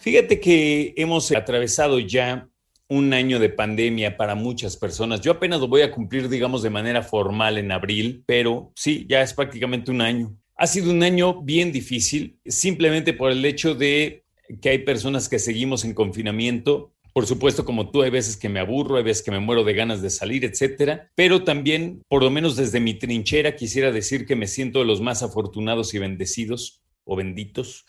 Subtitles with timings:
[0.00, 2.46] Fíjate que hemos atravesado ya
[2.90, 5.22] un año de pandemia para muchas personas.
[5.22, 9.22] Yo apenas lo voy a cumplir, digamos, de manera formal en abril, pero sí, ya
[9.22, 10.36] es prácticamente un año.
[10.54, 14.26] Ha sido un año bien difícil, simplemente por el hecho de
[14.60, 18.60] que hay personas que seguimos en confinamiento por supuesto, como tú, hay veces que me
[18.60, 21.10] aburro, hay veces que me muero de ganas de salir, etcétera.
[21.14, 25.00] Pero también, por lo menos desde mi trinchera, quisiera decir que me siento de los
[25.00, 27.84] más afortunados y bendecidos o benditos,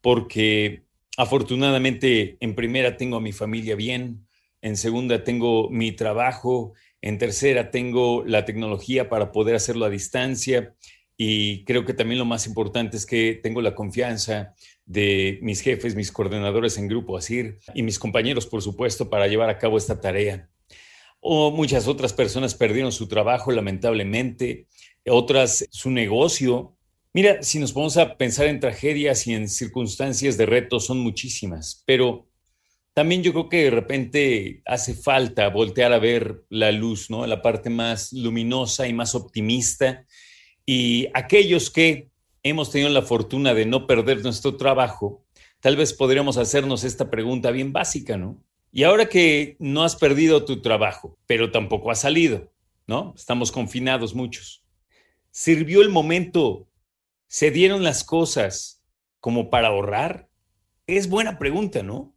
[0.00, 0.84] porque
[1.16, 4.26] afortunadamente en primera tengo a mi familia bien,
[4.60, 10.74] en segunda tengo mi trabajo, en tercera tengo la tecnología para poder hacerlo a distancia
[11.16, 14.54] y creo que también lo más importante es que tengo la confianza
[14.88, 19.50] de mis jefes, mis coordinadores en grupo ASIR y mis compañeros, por supuesto, para llevar
[19.50, 20.48] a cabo esta tarea.
[21.20, 24.66] O muchas otras personas perdieron su trabajo, lamentablemente,
[25.06, 26.74] otras su negocio.
[27.12, 31.82] Mira, si nos ponemos a pensar en tragedias y en circunstancias de reto, son muchísimas,
[31.84, 32.26] pero
[32.94, 37.26] también yo creo que de repente hace falta voltear a ver la luz, ¿no?
[37.26, 40.06] La parte más luminosa y más optimista
[40.64, 42.07] y aquellos que
[42.42, 45.24] hemos tenido la fortuna de no perder nuestro trabajo,
[45.60, 48.42] tal vez podríamos hacernos esta pregunta bien básica, ¿no?
[48.70, 52.52] Y ahora que no has perdido tu trabajo, pero tampoco has salido,
[52.86, 53.14] ¿no?
[53.16, 54.62] Estamos confinados muchos.
[55.30, 56.68] ¿Sirvió el momento?
[57.26, 58.82] ¿Se dieron las cosas
[59.20, 60.28] como para ahorrar?
[60.86, 62.14] Es buena pregunta, ¿no?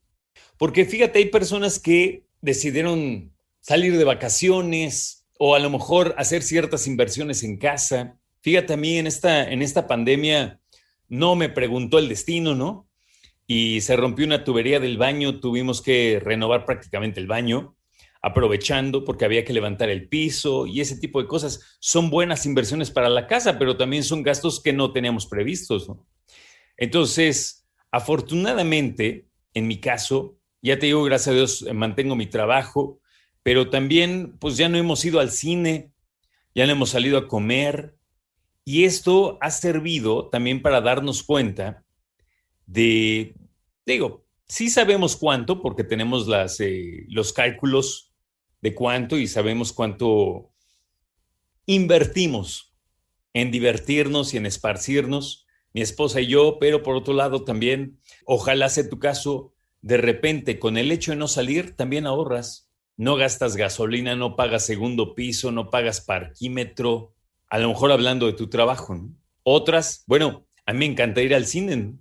[0.58, 6.88] Porque fíjate, hay personas que decidieron salir de vacaciones o a lo mejor hacer ciertas
[6.88, 10.60] inversiones en casa Fíjate, a mí en esta, en esta pandemia
[11.08, 12.90] no me preguntó el destino, ¿no?
[13.46, 17.76] Y se rompió una tubería del baño, tuvimos que renovar prácticamente el baño,
[18.22, 21.78] aprovechando porque había que levantar el piso y ese tipo de cosas.
[21.80, 26.08] Son buenas inversiones para la casa, pero también son gastos que no teníamos previstos, ¿no?
[26.78, 33.00] Entonces, afortunadamente, en mi caso, ya te digo, gracias a Dios, mantengo mi trabajo,
[33.44, 35.92] pero también, pues ya no hemos ido al cine,
[36.56, 37.96] ya no hemos salido a comer,
[38.64, 41.84] y esto ha servido también para darnos cuenta
[42.66, 43.36] de,
[43.86, 48.14] digo, sí sabemos cuánto, porque tenemos las, eh, los cálculos
[48.62, 50.52] de cuánto y sabemos cuánto
[51.66, 52.76] invertimos
[53.34, 58.70] en divertirnos y en esparcirnos, mi esposa y yo, pero por otro lado también, ojalá
[58.70, 63.56] sea tu caso, de repente con el hecho de no salir, también ahorras, no gastas
[63.56, 67.14] gasolina, no pagas segundo piso, no pagas parquímetro,
[67.52, 68.98] a lo mejor hablando de tu trabajo.
[69.44, 71.96] Otras, bueno, a mí me encanta ir al cine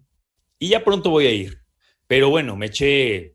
[0.60, 1.58] y ya pronto voy a ir.
[2.06, 3.34] Pero bueno, me eché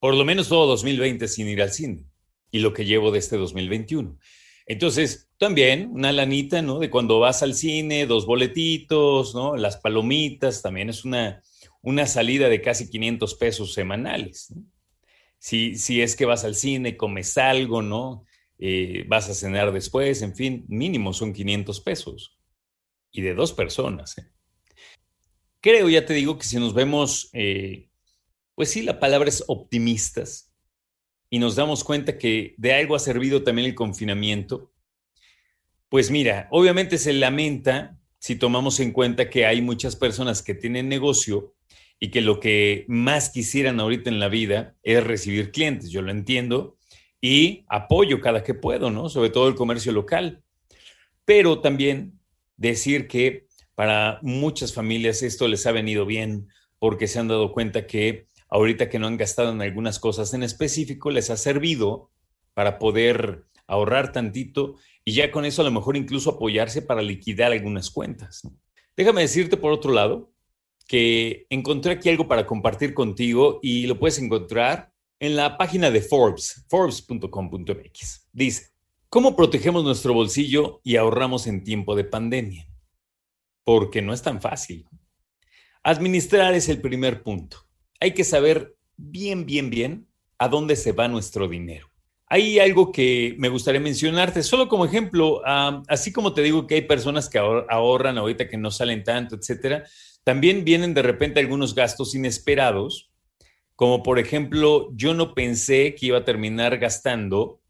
[0.00, 2.06] por lo menos todo 2020 sin ir al cine
[2.50, 4.18] y lo que llevo de este 2021.
[4.66, 6.80] Entonces, también una lanita, ¿no?
[6.80, 9.56] De cuando vas al cine, dos boletitos, ¿no?
[9.56, 11.40] Las palomitas, también es una,
[11.82, 14.52] una salida de casi 500 pesos semanales.
[15.38, 18.24] Si, si es que vas al cine, comes algo, ¿no?
[18.58, 22.38] Eh, vas a cenar después, en fin, mínimo son 500 pesos.
[23.10, 24.18] Y de dos personas.
[24.18, 24.28] ¿eh?
[25.60, 27.88] Creo, ya te digo, que si nos vemos, eh,
[28.54, 30.54] pues sí, la palabra es optimistas,
[31.34, 34.72] y nos damos cuenta que de algo ha servido también el confinamiento,
[35.88, 40.88] pues mira, obviamente se lamenta si tomamos en cuenta que hay muchas personas que tienen
[40.88, 41.56] negocio
[41.98, 45.90] y que lo que más quisieran ahorita en la vida es recibir clientes.
[45.90, 46.78] Yo lo entiendo,
[47.26, 49.08] y apoyo cada que puedo, ¿no?
[49.08, 50.42] Sobre todo el comercio local.
[51.24, 52.20] Pero también
[52.58, 56.48] decir que para muchas familias esto les ha venido bien
[56.78, 60.42] porque se han dado cuenta que ahorita que no han gastado en algunas cosas en
[60.42, 62.10] específico, les ha servido
[62.52, 67.52] para poder ahorrar tantito y ya con eso a lo mejor incluso apoyarse para liquidar
[67.52, 68.42] algunas cuentas.
[68.98, 70.30] Déjame decirte por otro lado
[70.86, 74.93] que encontré aquí algo para compartir contigo y lo puedes encontrar
[75.24, 78.28] en la página de Forbes, forbes.com.mx.
[78.32, 78.72] Dice,
[79.08, 82.68] ¿cómo protegemos nuestro bolsillo y ahorramos en tiempo de pandemia?
[83.64, 84.86] Porque no es tan fácil.
[85.82, 87.56] Administrar es el primer punto.
[88.00, 91.88] Hay que saber bien, bien, bien a dónde se va nuestro dinero.
[92.26, 95.40] Hay algo que me gustaría mencionarte, solo como ejemplo,
[95.88, 99.84] así como te digo que hay personas que ahorran ahorita que no salen tanto, etcétera,
[100.22, 103.13] también vienen de repente algunos gastos inesperados
[103.76, 107.60] como por ejemplo, yo no pensé que iba a terminar gastando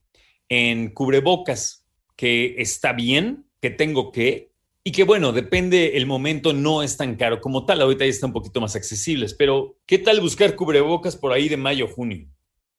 [0.48, 1.86] en cubrebocas,
[2.16, 4.52] que está bien, que tengo que,
[4.84, 8.26] y que bueno, depende el momento, no es tan caro como tal, ahorita ya está
[8.26, 12.28] un poquito más accesibles, pero ¿qué tal buscar cubrebocas por ahí de mayo, junio?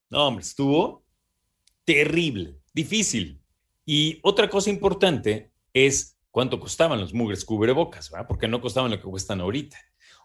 [0.09, 1.03] No, hombre, estuvo
[1.83, 3.41] terrible, difícil.
[3.85, 8.27] Y otra cosa importante es cuánto costaban los mugres cubrebocas, ¿verdad?
[8.27, 9.77] porque no costaban lo que cuestan ahorita.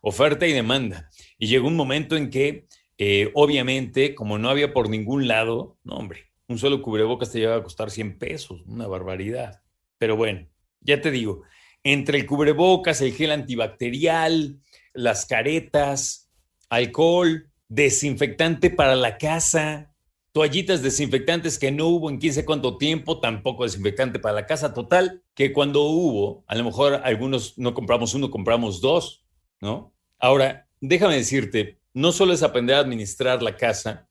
[0.03, 1.11] Oferta y demanda.
[1.39, 2.67] Y llegó un momento en que,
[3.03, 7.57] eh, obviamente, como no había por ningún lado, no, hombre, un solo cubrebocas te lleva
[7.57, 9.63] a costar 100 pesos, una barbaridad.
[9.97, 10.47] Pero bueno,
[10.83, 11.41] ya te digo,
[11.83, 14.61] entre el cubrebocas, el gel antibacterial,
[14.93, 16.31] las caretas,
[16.69, 19.95] alcohol, desinfectante para la casa,
[20.33, 24.75] toallitas desinfectantes que no hubo en 15 cuánto tiempo, tampoco desinfectante para la casa.
[24.75, 29.25] Total, que cuando hubo, a lo mejor algunos no compramos uno, compramos dos,
[29.59, 29.95] ¿no?
[30.19, 34.09] Ahora, déjame decirte, no solo es aprender a administrar la casa,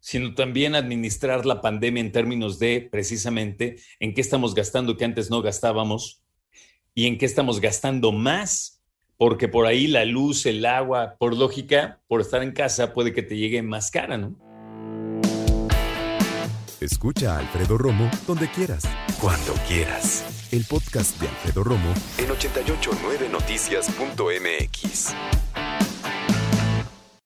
[0.00, 5.30] sino también administrar la pandemia en términos de precisamente en qué estamos gastando que antes
[5.30, 6.22] no gastábamos
[6.94, 8.80] y en qué estamos gastando más,
[9.16, 13.22] porque por ahí la luz, el agua, por lógica, por estar en casa, puede que
[13.22, 14.36] te llegue más cara, ¿no?
[16.80, 18.82] Escucha a Alfredo Romo donde quieras.
[19.20, 20.24] Cuando quieras.
[20.50, 25.14] El podcast de Alfredo Romo en 889noticias.mx.